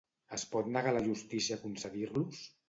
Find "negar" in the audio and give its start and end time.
0.77-0.93